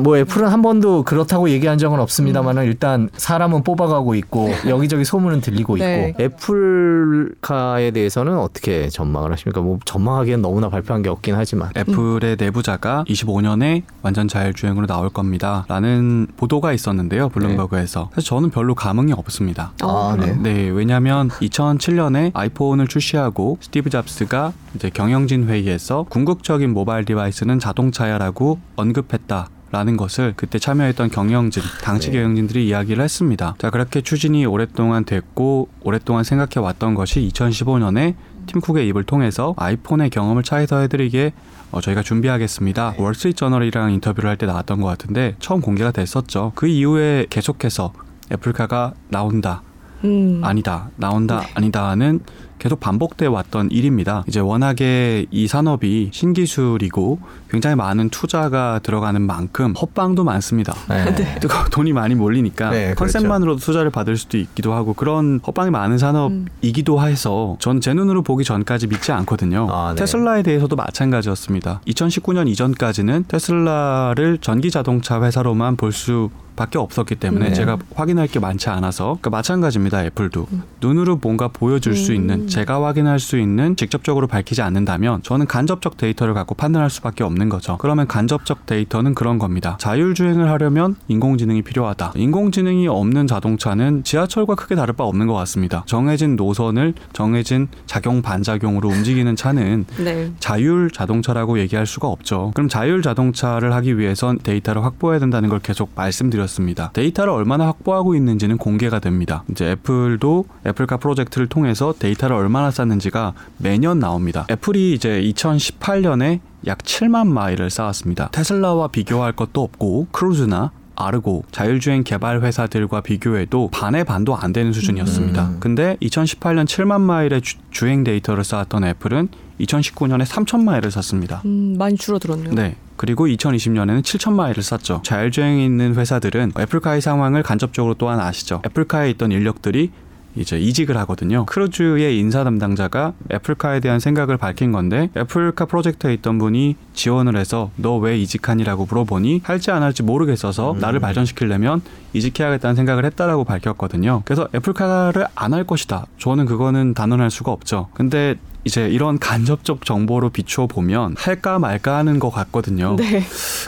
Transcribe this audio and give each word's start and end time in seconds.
뭐 0.00 0.16
애플은 0.16 0.48
한 0.48 0.62
번도 0.62 1.02
그렇다고 1.02 1.50
얘기한 1.50 1.78
적은 1.78 2.00
없습니다만은 2.00 2.62
음. 2.62 2.66
일단 2.66 3.10
사람은 3.16 3.62
뽑아가고 3.62 4.14
있고 4.16 4.50
여기저기 4.66 5.04
소문은 5.04 5.40
들리고 5.42 5.76
네. 5.76 6.14
있고 6.18 6.22
애플카에 6.22 7.90
대해서는 7.90 8.38
어떻게 8.38 8.88
전망을 8.88 9.32
하십니까? 9.32 9.60
뭐 9.60 9.78
전망하기엔 9.84 10.40
너무나 10.40 10.68
발표한 10.70 11.02
게 11.02 11.10
없긴 11.10 11.34
하지만 11.34 11.70
애플의 11.76 12.36
내부자가 12.38 13.04
25년에 13.06 13.82
완전 14.02 14.26
자율주행으로 14.26 14.86
나올 14.86 15.10
겁니다라는 15.10 16.28
보도가 16.36 16.72
있었는데요 16.72 17.28
블룸버그에서 17.28 18.10
사실 18.14 18.28
저는 18.28 18.50
별로 18.50 18.74
감흥이 18.74 19.12
없습니다. 19.12 19.72
아, 19.82 20.16
네. 20.18 20.34
네 20.40 20.68
왜냐하면 20.70 21.28
2007년에 21.28 22.30
아이폰을 22.32 22.88
출시하고 22.88 23.58
스티브 23.60 23.90
잡스가 23.90 24.52
이제 24.74 24.88
경영진 24.88 25.46
회의에서 25.48 26.06
궁극적인 26.08 26.72
mobile 26.72 27.04
device는 27.04 27.58
자동차야라고 27.58 28.58
언급했다. 28.76 29.48
라는 29.72 29.96
것을 29.96 30.32
그때 30.36 30.58
참여했던 30.58 31.10
경영진, 31.10 31.62
당시 31.82 32.10
네. 32.10 32.18
경영진들이 32.18 32.66
이야기를 32.66 33.02
했습니다. 33.04 33.54
자, 33.58 33.70
그렇게 33.70 34.00
추진이 34.00 34.44
오랫동안 34.46 35.04
됐고, 35.04 35.68
오랫동안 35.82 36.24
생각해 36.24 36.58
왔던 36.64 36.94
것이 36.94 37.20
2015년에 37.32 38.14
팀쿡의 38.46 38.88
입을 38.88 39.04
통해서 39.04 39.54
아이폰의 39.56 40.10
경험을 40.10 40.42
차에서 40.42 40.80
해드리기에 40.80 41.32
어, 41.70 41.80
저희가 41.80 42.02
준비하겠습니다. 42.02 42.94
네. 42.96 43.02
월스트리트저널이랑 43.02 43.92
인터뷰를 43.92 44.28
할 44.28 44.36
때 44.36 44.46
나왔던 44.46 44.80
것 44.80 44.88
같은데 44.88 45.36
처음 45.38 45.60
공개가 45.60 45.92
됐었죠. 45.92 46.50
그 46.56 46.66
이후에 46.66 47.26
계속해서 47.30 47.92
애플카가 48.32 48.94
나온다. 49.08 49.62
음. 50.02 50.40
아니다, 50.42 50.90
나온다, 50.96 51.40
네. 51.40 51.52
아니다는 51.54 52.20
계속 52.60 52.78
반복돼 52.78 53.26
왔던 53.26 53.70
일입니다. 53.72 54.22
이제 54.28 54.38
워낙에 54.38 55.26
이 55.32 55.48
산업이 55.48 56.10
신기술이고 56.12 57.18
굉장히 57.50 57.74
많은 57.74 58.10
투자가 58.10 58.78
들어가는 58.82 59.20
만큼 59.20 59.72
헛방도 59.72 60.22
많습니다. 60.22 60.74
네. 60.88 61.04
네. 61.16 61.40
돈이 61.72 61.92
많이 61.92 62.14
몰리니까 62.14 62.70
네, 62.70 62.84
그렇죠. 62.94 62.98
컨셉만으로도 63.00 63.56
그렇죠. 63.56 63.66
투자를 63.66 63.90
받을 63.90 64.16
수도 64.16 64.38
있기도 64.38 64.74
하고 64.74 64.92
그런 64.94 65.40
헛방이 65.44 65.70
많은 65.70 65.98
산업이기도 65.98 66.98
음. 66.98 67.04
해서 67.04 67.56
전 67.58 67.80
제 67.80 67.94
눈으로 67.94 68.22
보기 68.22 68.44
전까지 68.44 68.88
믿지 68.88 69.10
않거든요. 69.10 69.66
아, 69.70 69.94
네. 69.94 70.00
테슬라에 70.00 70.42
대해서도 70.42 70.76
마찬가지였습니다. 70.76 71.80
2019년 71.86 72.46
이전까지는 72.48 73.24
테슬라를 73.26 74.38
전기 74.38 74.70
자동차 74.70 75.22
회사로만 75.22 75.76
볼수 75.76 76.28
밖에 76.56 76.78
없었기 76.78 77.14
때문에 77.14 77.48
네. 77.48 77.54
제가 77.54 77.78
확인할 77.94 78.26
게 78.28 78.38
많지 78.38 78.68
않아서 78.68 79.16
그러니까 79.20 79.30
마찬가지입니다 79.30 80.04
애플도 80.04 80.46
음. 80.52 80.62
눈으로 80.82 81.16
뭔가 81.16 81.48
보여줄 81.48 81.92
음. 81.92 81.96
수 81.96 82.12
있는 82.12 82.48
제가 82.50 82.84
확인할 82.84 83.18
수 83.18 83.38
있는 83.38 83.76
직접적으로 83.76 84.26
밝히지 84.26 84.62
않는다면 84.62 85.22
저는 85.22 85.46
간접적 85.46 85.96
데이터를 85.96 86.34
갖고 86.34 86.54
판단할 86.54 86.90
수밖에 86.90 87.24
없는 87.24 87.48
거죠 87.48 87.76
그러면 87.78 88.06
간접적 88.06 88.66
데이터는 88.66 89.14
그런 89.14 89.38
겁니다 89.38 89.76
자율주행을 89.80 90.50
하려면 90.50 90.96
인공지능이 91.08 91.62
필요하다 91.62 92.12
인공지능이 92.16 92.88
없는 92.88 93.26
자동차는 93.26 94.04
지하철과 94.04 94.54
크게 94.54 94.74
다를 94.74 94.94
바 94.94 95.04
없는 95.04 95.26
것 95.26 95.34
같습니다 95.34 95.84
정해진 95.86 96.36
노선을 96.36 96.94
정해진 97.12 97.68
작용 97.86 98.22
반작용으로 98.22 98.88
움직이는 98.88 99.36
차는 99.36 99.86
네. 100.04 100.32
자율 100.38 100.90
자동차라고 100.90 101.58
얘기할 101.60 101.86
수가 101.86 102.08
없죠 102.08 102.52
그럼 102.54 102.68
자율 102.68 103.02
자동차를 103.02 103.72
하기 103.74 103.98
위해선 103.98 104.38
데이터를 104.38 104.84
확보해야 104.84 105.18
된다는 105.18 105.48
걸 105.48 105.60
계속 105.60 105.92
말씀드렸습니다 105.94 106.40
말씀드렸습니다. 106.50 106.90
데이터를 106.92 107.32
얼마나 107.32 107.66
확보하고 107.66 108.14
있는지는 108.14 108.58
공개가 108.58 108.98
됩니다. 108.98 109.44
이제 109.50 109.70
애플도 109.70 110.44
애플카 110.66 110.96
프로젝트를 110.98 111.46
통해서 111.46 111.94
데이터를 111.98 112.36
얼마나 112.40 112.70
쌓는지가 112.70 113.34
매년 113.58 113.98
나옵니다. 113.98 114.46
애플이 114.50 114.92
이제 114.92 115.20
2018년에 115.22 116.40
약 116.66 116.78
7만 116.78 117.26
마일을 117.26 117.70
쌓았습니다. 117.70 118.28
테슬라와 118.32 118.88
비교할 118.88 119.32
것도 119.32 119.62
없고 119.62 120.08
크루즈나 120.12 120.72
아르고 120.96 121.44
자율주행 121.50 122.04
개발 122.04 122.42
회사들과 122.42 123.00
비교해도 123.00 123.70
반의 123.72 124.04
반도 124.04 124.36
안 124.36 124.52
되는 124.52 124.72
수준이었습니다. 124.72 125.44
음. 125.44 125.56
근데 125.60 125.96
2018년 126.02 126.66
7만 126.66 127.00
마일의 127.00 127.40
주행 127.70 128.04
데이터를 128.04 128.44
쌓았던 128.44 128.84
애플은 128.84 129.28
2019년에 129.60 130.24
3천 130.24 130.62
마일을 130.62 130.90
쌓습니다. 130.90 131.42
음, 131.44 131.76
많이 131.78 131.96
줄어들었네요. 131.96 132.52
네. 132.54 132.76
그리고 132.96 133.26
2020년에는 133.26 134.02
7천 134.02 134.32
마일을 134.34 134.62
쌓죠. 134.62 135.00
자율주행에 135.02 135.64
있는 135.64 135.94
회사들은 135.94 136.52
애플카의 136.58 137.00
상황을 137.00 137.42
간접적으로 137.42 137.94
또한 137.94 138.20
아시죠. 138.20 138.60
애플카에 138.66 139.10
있던 139.10 139.32
인력들이 139.32 139.90
이제 140.36 140.58
이직을 140.58 140.96
하거든요. 140.98 141.44
크루즈의 141.46 142.18
인사 142.18 142.44
담당자가 142.44 143.12
애플카에 143.32 143.80
대한 143.80 143.98
생각을 144.00 144.36
밝힌 144.36 144.70
건데 144.72 145.10
애플카 145.16 145.66
프로젝트에 145.66 146.14
있던 146.14 146.38
분이 146.38 146.76
지원을 146.94 147.36
해서 147.36 147.70
너 147.76 147.98
왜 148.00 148.16
이직하니라고 148.18 148.86
물어보니 148.86 149.40
할지 149.44 149.70
안 149.70 149.82
할지 149.82 150.02
모르겠어서 150.02 150.72
음. 150.72 150.78
나를 150.78 151.00
발전시키려면 151.00 151.82
이직해야겠다는 152.14 152.76
생각을 152.76 153.04
했다라고 153.04 153.44
밝혔거든요. 153.44 154.22
그래서 154.24 154.48
애플카를 154.54 155.26
안 155.34 155.50
할 155.52 155.64
것이다. 155.64 156.06
저는 156.18 156.46
그거는 156.46 156.94
단언할 156.94 157.30
수가 157.30 157.50
없죠. 157.52 157.88
근데 157.92 158.36
이제 158.64 158.88
이런 158.88 159.18
간접적 159.18 159.84
정보로 159.84 160.30
비추어 160.30 160.66
보면 160.66 161.14
할까 161.18 161.58
말까 161.58 161.96
하는 161.96 162.18
것 162.18 162.30
같거든요. 162.30 162.96
네. 162.96 163.22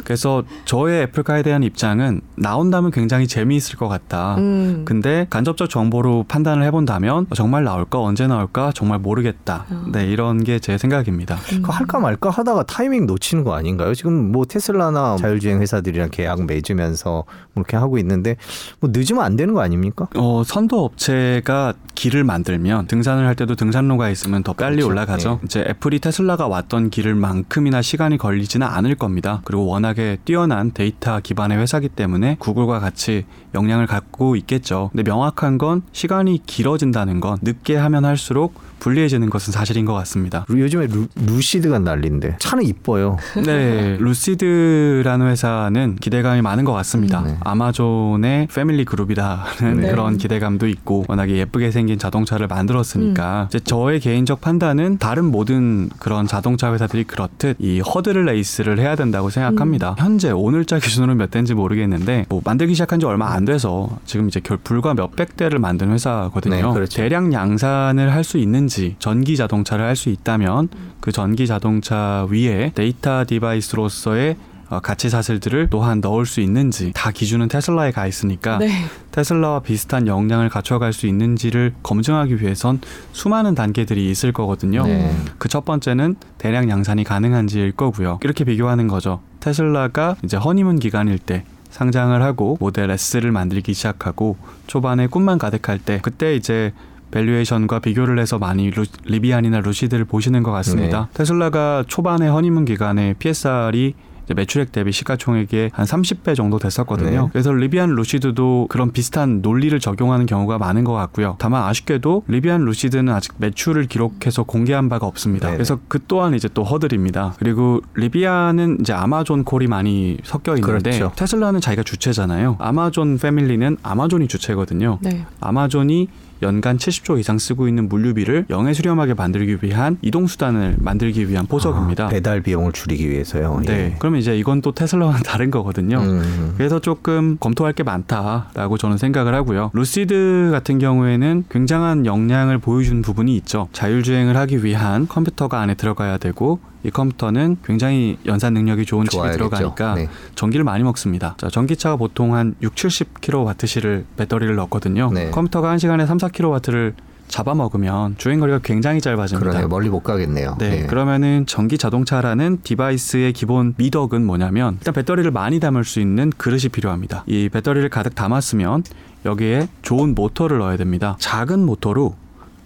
그래서 0.05 0.43
저의 0.65 1.03
애플카에 1.03 1.43
대한 1.43 1.63
입장은 1.63 2.21
나온다면 2.37 2.91
굉장히 2.91 3.27
재미있을 3.27 3.77
것 3.77 3.89
같다. 3.89 4.37
음. 4.37 4.83
근데 4.85 5.27
간접적 5.31 5.71
정보로 5.71 6.25
판단을 6.29 6.65
해본다면 6.65 7.27
정말 7.35 7.65
나올까 7.65 7.99
언제 8.01 8.27
나올까 8.27 8.73
정말 8.75 8.99
모르겠다. 8.99 9.65
어. 9.71 9.85
네 9.93 10.07
이런 10.07 10.45
게 10.45 10.59
제 10.63 10.79
생각입니다. 10.79 11.37
음. 11.53 11.63
할까 11.65 11.99
말까 11.99 12.31
하다가 12.31 12.65
타이밍 12.65 13.07
놓치는 13.07 13.43
거 13.43 13.55
아닌가요? 13.55 13.95
지금 13.95 14.31
뭐 14.31 14.45
테슬라나 14.45 15.17
자율주행 15.17 15.61
회사들이랑 15.61 16.11
계약 16.11 16.45
맺으면서 16.45 17.25
그렇게 17.55 17.77
하고 17.77 17.99
있는데 17.99 18.37
뭐 18.79 18.91
늦으면 18.93 19.25
안 19.25 19.37
되는 19.37 19.55
거 19.55 19.61
아닙니까? 19.63 20.07
어 20.17 20.43
선도 20.45 20.85
업체가 20.85 21.75
길을 21.95 22.25
만들면 22.25 22.87
등산을 22.87 23.27
할 23.27 23.35
때도 23.35 23.55
등산로가 23.57 24.09
있으면 24.11 24.43
더 24.43 24.53
빨리 24.53 24.82
그렇죠. 24.87 24.93
올라가죠. 24.93 25.31
네. 25.31 25.39
이제 25.45 25.65
애플이 25.69 25.99
테슬라가 25.99 26.49
왔던 26.49 26.91
길을만큼이나 26.91 27.83
시간이 27.83 28.19
걸리지는 28.19 28.67
않을 28.67 28.95
겁니다. 28.95 29.41
그리고 29.45 29.67
워낙에 29.67 30.19
뛰어난 30.25 30.73
데이터 30.73 31.21
기반의 31.21 31.59
회사기 31.59 31.89
때문에 31.89 32.37
구글과 32.39 32.81
같이 32.81 33.25
역량을 33.55 33.87
갖고 33.87 34.37
있겠죠. 34.37 34.91
근데 34.93 35.03
명확한 35.03 35.59
건 35.59 35.83
시간이 35.93 36.43
길어진다는 36.47 37.21
건 37.21 37.39
늦게 37.43 37.77
하면 37.77 38.05
할수록 38.05 38.55
불리해지는 38.83 39.31
것은 39.31 39.53
사실인 39.53 39.85
것 39.85 39.95
같습니다. 39.95 40.45
요즘에 40.51 40.89
루, 40.89 41.07
루시드가 41.15 41.79
난리인데 41.79 42.37
차는 42.41 42.65
이뻐요. 42.65 43.17
네, 43.47 43.97
루시드라는 44.01 45.29
회사는 45.29 45.97
기대감이 46.01 46.43
많은 46.43 46.65
것 46.65 46.73
같습니다. 46.73 47.21
음, 47.21 47.27
네. 47.27 47.37
아마존의 47.41 48.49
패밀리 48.53 48.85
그룹이라는 48.85 49.81
네. 49.81 49.91
그런 49.91 50.19
기대감도 50.19 50.67
있고 50.67 51.05
워낙에 51.07 51.37
예쁘게 51.37 51.71
생긴 51.71 51.99
자동차를 51.99 52.49
만들었으니까 52.49 53.43
음. 53.43 53.47
이제 53.47 53.61
저의 53.61 54.01
개인적 54.01 54.41
판단 54.41 54.72
은 54.79 54.99
다른 54.99 55.25
모든 55.27 55.89
그런 55.99 56.27
자동차 56.27 56.73
회사들이 56.73 57.05
그렇듯 57.05 57.57
이 57.59 57.81
허드 57.81 58.11
레이스를 58.11 58.79
해야 58.79 58.97
된다고 58.97 59.31
생각합니다. 59.31 59.91
음. 59.91 59.95
현재 59.99 60.31
오늘자 60.31 60.79
기준으로 60.79 61.15
몇 61.15 61.31
대인지 61.31 61.55
모르겠는데 61.55 62.27
뭐 62.29 62.41
만들기 62.45 62.75
시작한 62.75 63.01
지 63.01 63.07
얼마 63.07 63.33
안 63.33 63.45
돼서 63.45 63.89
지금 64.05 64.29
이제 64.29 64.41
결 64.41 64.59
불과 64.63 64.95
몇백 64.95 65.37
대를 65.37 65.59
만든 65.59 65.91
회사거든요. 65.93 66.55
네, 66.55 66.63
그렇죠. 66.73 66.97
대량 66.97 67.33
양산을 67.33 68.13
할 68.13 68.23
수 68.23 68.39
있는지 68.39 68.95
전기 69.01 69.37
자동차를 69.37 69.85
할 69.85 69.97
수 69.97 70.09
있다면 70.09 70.69
그 71.01 71.11
전기 71.13 71.47
자동차 71.47 72.27
위에 72.31 72.71
데이터 72.75 73.25
device로서의 73.27 74.31
어, 74.33 74.52
가치 74.81 75.11
사슬들을 75.11 75.69
또한 75.71 76.01
넣을 76.01 76.27
수 76.27 76.41
있는지 76.41 76.93
다 76.95 77.11
기준은 77.11 77.49
테슬라에 77.49 77.91
가 77.91 78.07
있으니까 78.07 78.59
네. 78.59 78.71
테슬라와 79.11 79.61
비슷한 79.61 80.07
역량을 80.07 80.49
갖춰갈 80.49 80.93
수 80.93 81.07
있는지를 81.07 81.75
검증하기 81.83 82.41
위해선 82.41 82.81
수많은 83.13 83.55
단계들이 83.55 84.11
있을 84.11 84.33
거거든요. 84.33 84.85
네. 84.85 85.15
그 85.39 85.50
첫 85.50 85.65
번째는 85.65 86.17
대량 86.39 86.71
양산이 86.71 87.05
가능한지일 87.05 87.73
거고요. 87.73 88.19
이렇게 88.23 88.45
비교하는 88.45 88.89
거죠. 88.89 89.21
테슬라가 89.41 90.17
이제 90.25 90.37
허니문 90.37 90.79
기간일 90.79 91.19
때 91.19 91.45
상장을 91.71 92.21
하고 92.23 92.57
Model 92.61 92.91
S를 92.91 93.33
만들기 93.33 93.75
시작하고 93.75 94.37
초반에 94.67 95.07
꿈만 95.07 95.39
가득할 95.39 95.79
때 95.79 95.99
그때 96.03 96.37
이제 96.37 96.73
valuation과 97.11 97.81
비교를 97.81 98.19
해서 98.19 98.39
많이 98.39 98.71
루, 98.71 98.85
리비안이나 99.05 99.61
루시드를 99.61 100.05
보시는 100.05 100.43
것 100.43 100.51
같습니다. 100.53 101.09
네. 101.13 101.19
테슬라가 101.19 101.85
초반에 101.87 102.27
허니문 102.29 102.65
기간에 102.65 103.15
PSR이 103.19 103.95
매출액 104.35 104.73
대비 104.73 104.93
시가총액의 104.93 105.71
한 105.73 105.87
30배 105.87 106.35
정도 106.35 106.59
됐었거든요. 106.59 107.23
네. 107.23 107.29
그래서 107.33 107.53
리비안 107.53 107.91
루시드도 107.91 108.67
그런 108.71 108.93
비슷한 108.93 109.43
논리를 109.43 109.79
적용하는 109.79 110.27
경우가 110.27 110.59
많은 110.59 110.85
것 110.85 110.93
같고요. 110.93 111.37
다만 111.39 111.65
아쉽게도 111.65 112.25
리비안 112.29 112.65
루시드는 112.65 113.13
아직 113.13 113.35
매출을 113.39 113.87
기록해서 113.87 114.45
공개한 114.45 114.89
바가 114.89 115.07
없습니다. 115.07 115.49
네 115.49 115.55
그래서 115.55 115.79
그 115.89 115.99
또한 116.07 116.35
이제 116.35 116.49
또 116.53 116.65
허들입니다. 116.65 117.35
그리고 117.39 117.81
리비안은 117.95 118.79
이제 118.81 118.93
아마존 118.93 119.45
call이 119.45 119.67
많이 119.67 120.19
섞여 120.25 120.57
있는데 120.57 120.91
그렇죠. 120.91 121.13
테슬라는 121.17 121.61
자기가 121.61 121.83
주체잖아요. 121.83 122.57
아마존 122.59 123.19
family는 123.19 123.77
아마존이 123.83 124.29
주체거든요. 124.29 124.99
네. 125.03 125.25
아마존이 125.41 126.09
연간 126.43 126.77
70조 126.77 127.19
이상 127.19 127.39
쓰고 127.39 127.69
있는 127.69 127.89
물류비를 127.89 128.47
영해 128.51 128.73
수렴하게 128.75 129.15
만들기 129.15 129.59
위한 129.63 129.99
이동 130.03 130.27
수단을 130.27 130.77
만들기 130.79 131.29
위한 131.29 131.47
포석입니다. 131.47 132.07
아, 132.07 132.09
배달 132.09 132.41
비용을 132.41 132.73
줄이기 132.73 133.09
위해서요. 133.09 133.61
네. 133.65 133.73
예. 133.73 133.97
그러면 133.99 134.21
이제 134.21 134.37
이건 134.37 134.61
또 134.61 134.73
테슬라와는 134.73 135.23
다른 135.25 135.51
거거든요. 135.51 135.99
음. 135.99 136.55
그래서 136.57 136.79
조금 136.81 137.37
검토할 137.39 137.73
게 137.73 137.83
많다라고 137.83 138.79
저는 138.79 138.99
생각을 138.99 139.35
하고요. 139.35 139.71
루시드 139.73 140.51
같은 140.53 140.79
경우에는 140.79 141.45
굉장한 141.51 142.07
역량을 142.07 142.59
보여준 142.59 143.03
부분이 143.03 143.35
있죠. 143.37 143.69
자율주행을 143.73 144.37
하기 144.37 144.65
위한 144.65 145.07
컴퓨터가 145.09 145.61
안에 145.61 145.75
들어가야 145.75 146.19
되고 146.19 146.61
이 146.85 146.91
컴퓨터는 146.91 147.59
굉장히 147.65 148.19
연산 148.27 148.55
능력이 148.55 148.85
좋은 148.85 149.07
칩이 149.07 149.11
좋아야겠죠. 149.19 149.49
들어가니까 149.51 149.95
네. 149.95 150.09
전기를 150.35 150.65
많이 150.65 150.83
먹습니다. 150.83 151.35
자, 151.39 151.49
전기차가 151.49 151.97
보통 151.97 152.35
한 152.35 152.55
6, 152.61 152.75
70kWh를 152.75 154.05
배터리를 154.17 154.55
넣거든요. 154.57 155.11
네. 155.13 155.31
컴퓨터가 155.31 155.75
1시간에 155.77 156.07
3, 156.07 156.19
4kW를 156.19 156.95
잡아먹으면 157.29 158.17
주행 158.19 158.41
거리가 158.41 158.59
굉장히 158.63 159.01
짧아집니다. 159.01 159.51
그러네 159.51 159.67
멀리 159.67 159.89
못 159.89 160.01
가겠네요. 160.03 160.57
네, 160.59 160.83
예. 160.83 160.87
그러면은 160.87 161.47
전기 161.47 161.79
자동차라는 161.79 162.59
device의 162.63 163.33
기본 163.33 163.73
미덕은 163.79 164.27
뭐냐면 164.27 164.75
일단 164.81 164.93
배터리를 164.93 165.31
많이 165.31 165.59
담을 165.59 165.85
수 165.85 166.01
있는 166.01 166.31
그릇이 166.37 166.69
필요합니다. 166.71 167.25
이 167.27 167.49
배터리를 167.49 167.89
가득 167.89 168.15
담았으면 168.15 168.85
여기에 169.25 169.69
좋은 169.81 170.15
모터를 170.15 170.59
넣어야 170.59 170.77
됩니다. 170.77 171.17
작은 171.21 171.65
모터로 171.65 172.17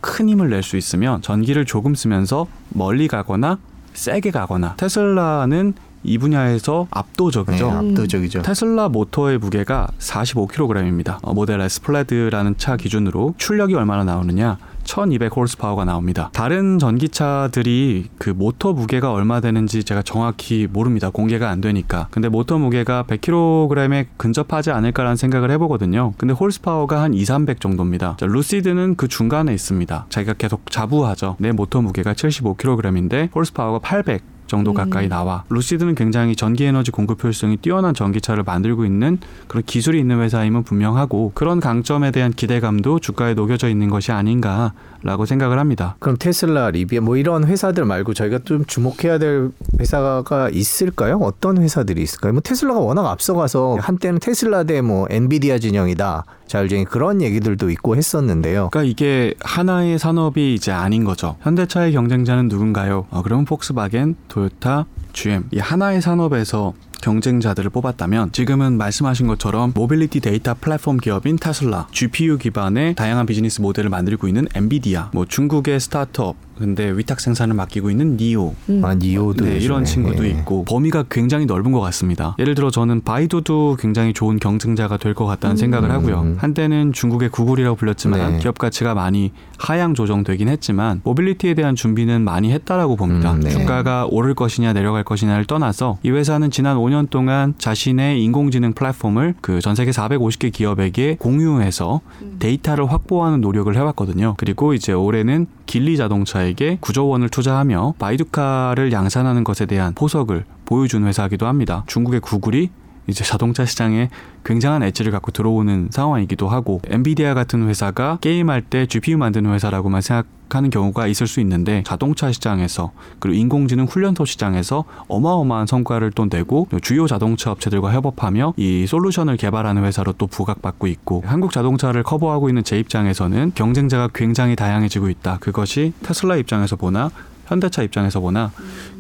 큰 0.00 0.28
힘을 0.28 0.50
낼 0.50 0.62
수 0.64 0.76
있으면 0.76 1.22
전기를 1.22 1.64
조금 1.64 1.94
쓰면서 1.94 2.48
멀리 2.70 3.06
가거나 3.06 3.58
세게 3.96 4.30
가거나 4.30 4.74
테슬라는 4.76 5.74
이 6.02 6.18
분야에서 6.18 6.82
네, 6.84 6.88
압도적이죠. 6.90 7.70
압도적이죠. 7.70 8.42
테슬라 8.42 8.88
모터의 8.88 9.38
무게가 9.38 9.88
45kg입니다. 9.98 11.18
어, 11.22 11.34
모델 11.34 11.60
S 11.60 11.82
Plaid라는 11.82 12.56
차 12.58 12.76
기준으로 12.76 13.34
출력이 13.38 13.74
얼마나 13.74 14.04
나오느냐? 14.04 14.58
1200 14.86 15.36
horsepower가 15.36 15.84
나옵니다. 15.84 16.30
다른 16.32 16.78
전기차들이 16.78 18.06
그 18.18 18.30
모터 18.30 18.72
무게가 18.72 19.12
얼마 19.12 19.40
되는지 19.40 19.84
제가 19.84 20.02
정확히 20.02 20.66
모릅니다. 20.72 21.10
공개가 21.10 21.50
안 21.50 21.60
되니까. 21.60 22.08
근데 22.10 22.28
모터 22.28 22.58
무게가 22.58 23.04
100kg에 23.04 24.06
근접하지 24.16 24.70
않을까라는 24.70 25.16
생각을 25.16 25.50
해보거든요. 25.50 26.14
근데 26.16 26.32
horsepower가 26.32 27.02
한 27.02 27.14
2, 27.14 27.24
300 27.24 27.60
정도입니다. 27.60 28.16
자, 28.18 28.26
루시드는 28.26 28.94
그 28.96 29.08
중간에 29.08 29.52
있습니다. 29.52 30.06
자기가 30.08 30.34
계속 30.34 30.70
자부하죠. 30.70 31.36
내 31.38 31.52
모터 31.52 31.82
무게가 31.82 32.14
75kg인데 32.14 33.34
horsepower가 33.34 33.80
800 33.80 34.35
정도 34.46 34.70
음. 34.70 34.74
가까이 34.74 35.08
나와. 35.08 35.44
루시드는 35.48 35.94
굉장히 35.94 36.36
전기 36.36 36.64
에너지 36.64 36.90
공급 36.90 37.22
효율성이 37.22 37.56
뛰어난 37.58 37.94
전기차를 37.94 38.42
만들고 38.44 38.84
있는 38.84 39.18
그런 39.48 39.62
기술이 39.64 39.98
있는 39.98 40.20
회사임은 40.20 40.62
분명하고 40.62 41.32
그런 41.34 41.60
강점에 41.60 42.10
대한 42.12 42.32
기대감도 42.32 43.00
주가에 43.00 43.34
녹여져 43.34 43.68
있는 43.68 43.90
것이 43.90 44.12
아닌가라고 44.12 45.26
생각을 45.26 45.58
합니다. 45.58 45.96
그럼 45.98 46.16
테슬라, 46.18 46.70
리비안 46.70 47.00
뭐 47.00 47.16
이런 47.16 47.44
회사들 47.44 47.84
말고 47.84 48.14
저희가 48.14 48.40
좀 48.44 48.64
주목해야 48.66 49.18
될 49.18 49.50
회사가 49.80 50.50
있을까요? 50.52 51.18
어떤 51.18 51.58
회사들이 51.58 52.02
있을까요? 52.02 52.32
뭐 52.32 52.40
테슬라가 52.42 52.80
워낙 52.80 53.06
앞서가서 53.10 53.78
한때는 53.80 54.20
테슬라 54.20 54.64
대 54.64 54.76
뭐 54.86 55.06
엔비디아 55.10 55.58
진영이다. 55.58 56.24
자율주행 56.46 56.84
그런 56.84 57.22
얘기들도 57.22 57.70
있고 57.70 57.96
했었는데요. 57.96 58.68
그러니까 58.70 58.82
이게 58.88 59.34
하나의 59.40 59.98
산업이 59.98 60.54
이제 60.54 60.70
아닌 60.70 61.02
거죠. 61.02 61.36
현대차의 61.40 61.92
경쟁자는 61.92 62.46
누군가요? 62.48 63.06
어, 63.10 63.22
그러면 63.22 63.44
폭스바겐, 63.46 64.14
토요타, 64.36 64.84
GM 65.14 65.48
이 65.50 65.58
하나의 65.58 66.02
산업에서 66.02 66.74
경쟁자들을 67.02 67.70
뽑았다면 67.70 68.32
지금은 68.32 68.76
말씀하신 68.78 69.26
것처럼 69.26 69.72
모빌리티 69.74 70.20
데이터 70.20 70.54
플랫폼 70.60 70.96
기업인 70.98 71.36
테슬라, 71.36 71.86
GPU 71.92 72.38
기반의 72.38 72.94
다양한 72.94 73.26
비즈니스 73.26 73.60
모델을 73.60 73.90
만들고 73.90 74.28
있는 74.28 74.46
엔비디아, 74.54 75.10
뭐 75.12 75.24
중국의 75.24 75.80
스타트업 75.80 76.36
근데 76.58 76.90
위탁 76.90 77.20
생산을 77.20 77.54
맡기고 77.54 77.90
있는 77.90 78.16
니오 78.16 78.54
음. 78.70 78.82
아, 78.82 78.94
니오도 78.94 79.44
네, 79.44 79.58
이런. 79.58 79.84
친구도 79.84 80.24
예. 80.24 80.30
있고 80.30 80.64
범위가 80.64 81.04
굉장히 81.10 81.44
넓은 81.44 81.70
것 81.70 81.80
같습니다. 81.80 82.34
예를 82.38 82.54
들어 82.54 82.70
저는 82.70 83.02
바이두도 83.02 83.76
굉장히 83.78 84.14
좋은 84.14 84.38
경쟁자가 84.38 84.96
될 84.96 85.14
것 85.14 85.26
같다는 85.26 85.54
음. 85.54 85.56
생각을 85.56 85.90
하고요. 85.90 86.20
음. 86.22 86.36
한때는 86.38 86.92
중국의 86.92 87.28
구글이라고 87.28 87.76
불렸지만 87.76 88.32
네. 88.32 88.38
기업 88.38 88.58
가치가 88.58 88.94
많이 88.94 89.32
하향 89.58 89.94
조정되긴 89.94 90.48
했지만 90.48 91.00
mobility에 91.04 91.54
대한 91.54 91.74
준비는 91.76 92.22
많이 92.22 92.52
했다라고 92.52 92.96
봅니다. 92.96 93.32
음, 93.32 93.40
네. 93.40 93.50
주가가 93.50 94.06
오를 94.10 94.34
것이냐 94.34 94.72
내려갈 94.72 95.04
것이냐를 95.04 95.44
떠나서 95.44 95.98
이 96.02 96.10
회사는 96.10 96.50
지난 96.50 96.76
5년 96.86 97.10
동안 97.10 97.54
자신의 97.58 98.22
인공지능 98.22 98.72
플랫폼을 98.72 99.34
그 99.40 99.60
전 99.60 99.74
세계 99.74 99.90
450개 99.90 100.52
기업에게 100.52 101.16
공유해서 101.18 102.00
음. 102.22 102.36
데이터를 102.38 102.90
확보하는 102.92 103.40
노력을 103.40 103.74
해왔거든요. 103.74 104.34
그리고 104.38 104.74
이제 104.74 104.92
올해는 104.92 105.46
길리 105.66 105.96
자동차에게 105.96 106.78
9조 106.80 107.08
원을 107.10 107.28
투자하며 107.28 107.94
바이두카를 107.98 108.92
양산하는 108.92 109.42
것에 109.44 109.66
대한 109.66 109.92
포석을 109.94 110.44
보여준 110.64 111.04
회사이기도 111.06 111.46
합니다. 111.46 111.84
중국의 111.88 112.20
구글이 112.20 112.70
이제 113.06 113.24
자동차 113.24 113.64
시장에 113.64 114.10
굉장한 114.44 114.82
엣지를 114.82 115.12
갖고 115.12 115.30
들어오는 115.30 115.88
상황이기도 115.90 116.48
하고 116.48 116.80
엔비디아 116.88 117.34
같은 117.34 117.68
회사가 117.68 118.18
게임할 118.20 118.62
때 118.62 118.86
GPU 118.86 119.16
만드는 119.16 119.52
회사라고만 119.52 120.00
생각하는 120.00 120.70
경우가 120.70 121.06
있을 121.06 121.26
수 121.26 121.40
있는데 121.40 121.82
자동차 121.84 122.32
시장에서 122.32 122.92
그리고 123.18 123.36
인공지능 123.36 123.84
훈련소 123.84 124.24
시장에서 124.24 124.84
어마어마한 125.08 125.66
성과를 125.66 126.12
또 126.12 126.26
내고 126.26 126.68
주요 126.82 127.06
자동차 127.06 127.50
업체들과 127.50 127.92
협업하며 127.92 128.54
이 128.56 128.86
솔루션을 128.86 129.36
개발하는 129.36 129.84
회사로 129.84 130.12
또 130.12 130.26
부각받고 130.26 130.86
있고 130.86 131.22
한국 131.26 131.52
자동차를 131.52 132.02
커버하고 132.02 132.48
있는 132.48 132.64
제 132.64 132.78
입장에서는 132.78 133.52
경쟁자가 133.54 134.08
굉장히 134.14 134.56
다양해지고 134.56 135.08
있다. 135.08 135.38
그것이 135.40 135.92
테슬라 136.02 136.36
입장에서 136.36 136.76
보나 136.76 137.10
현대차 137.46 137.82
입장에서 137.82 138.20
보나 138.20 138.50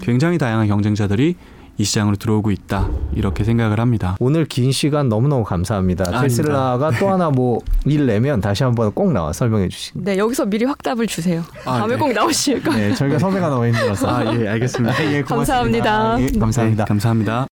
굉장히 0.00 0.38
다양한 0.38 0.68
경쟁자들이 0.68 1.36
이 1.78 1.84
시장으로 1.84 2.16
들어오고 2.16 2.50
있다 2.50 2.88
이렇게 3.14 3.44
생각을 3.44 3.80
합니다. 3.80 4.16
오늘 4.20 4.44
긴 4.44 4.72
시간 4.72 5.08
너무너무 5.08 5.44
감사합니다. 5.44 6.04
아닙니다. 6.06 6.22
테슬라가 6.22 6.90
또 6.98 7.08
하나 7.10 7.30
뭐 7.30 7.60
일 7.86 8.06
내면 8.06 8.40
다시 8.40 8.64
한번 8.64 8.90
꼭 8.92 9.12
나와 9.12 9.32
설명해 9.32 9.68
주시기. 9.68 10.00
네, 10.02 10.18
여기서 10.18 10.46
미리 10.46 10.64
확답을 10.64 11.06
주세요. 11.06 11.42
아, 11.64 11.78
다음에 11.78 11.94
네. 11.94 12.00
꼭 12.00 12.12
나오실 12.12 12.62
거예요. 12.62 12.88
네, 12.88 12.94
저희가 12.94 13.18
섭외가 13.18 13.48
너무 13.48 13.66
힘들어서. 13.66 14.08
아예 14.16 14.48
알겠습니다. 14.48 15.12
예, 15.12 15.22
고맙습니다. 15.22 15.84
감사합니다. 15.84 16.16
예, 16.20 16.38
감사합니다. 16.38 16.84
네, 16.84 16.88
감사합니다. 16.88 17.44